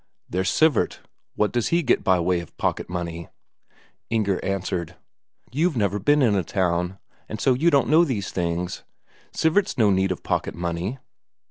"There's 0.27 0.49
Sivert 0.49 1.01
what 1.35 1.51
does 1.51 1.67
he 1.67 1.83
get 1.83 2.03
by 2.03 2.19
way 2.19 2.39
of 2.39 2.57
pocket 2.57 2.89
money?" 2.89 3.29
Inger 4.09 4.43
answered: 4.43 4.95
"You've 5.51 5.77
never 5.77 5.99
been 5.99 6.23
in 6.23 6.33
a 6.33 6.43
town, 6.43 6.97
and 7.29 7.39
so 7.39 7.53
you 7.53 7.69
don't 7.69 7.87
know 7.87 8.03
these 8.03 8.31
things. 8.31 8.81
Sivert's 9.31 9.77
no 9.77 9.91
need 9.91 10.11
of 10.11 10.23
pocket 10.23 10.55
money. 10.55 10.97